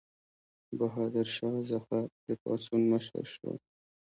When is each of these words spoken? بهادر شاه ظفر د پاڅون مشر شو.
بهادر 0.77 1.27
شاه 1.35 1.57
ظفر 1.69 2.03
د 2.25 2.27
پاڅون 2.41 2.81
مشر 2.91 3.23
شو. 3.33 3.51